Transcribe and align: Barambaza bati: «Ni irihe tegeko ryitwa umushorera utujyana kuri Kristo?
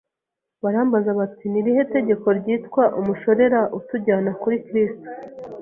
Barambaza 0.63 1.11
bati: 1.19 1.43
«Ni 1.49 1.57
irihe 1.61 1.81
tegeko 1.95 2.25
ryitwa 2.39 2.83
umushorera 2.99 3.59
utujyana 3.77 4.31
kuri 4.41 4.57
Kristo? 4.65 5.07